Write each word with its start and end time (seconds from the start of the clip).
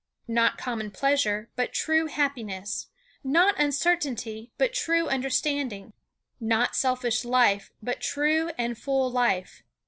Not 0.27 0.57
common 0.57 0.89
pleasure, 0.89 1.51
but 1.55 1.73
true 1.73 2.07
happiness; 2.07 2.87
not 3.23 3.53
uncertainty, 3.59 4.51
but 4.57 4.73
true 4.73 5.07
understanding; 5.07 5.93
not 6.39 6.75
selfish 6.75 7.23
life, 7.23 7.71
but 7.83 7.99
true 8.01 8.49
and 8.57 8.75
full 8.75 9.11
life. 9.11 9.61